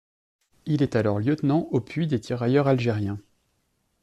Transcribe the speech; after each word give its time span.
Il 0.65 0.81
est 0.81 0.95
alors 0.95 1.19
lieutenant 1.19 1.67
au 1.69 1.79
puis 1.79 2.07
de 2.07 2.17
tirailleurs 2.17 2.67
Algériens. 2.67 3.19